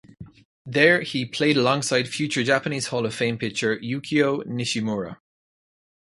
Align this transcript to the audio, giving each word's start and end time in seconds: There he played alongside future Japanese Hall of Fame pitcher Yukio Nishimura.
There 0.65 1.01
he 1.01 1.25
played 1.27 1.57
alongside 1.57 2.07
future 2.07 2.43
Japanese 2.43 2.87
Hall 2.87 3.05
of 3.05 3.13
Fame 3.13 3.37
pitcher 3.37 3.77
Yukio 3.77 4.43
Nishimura. 4.47 5.17